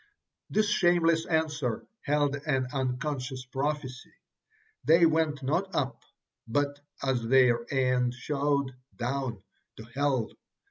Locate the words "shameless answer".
0.67-1.85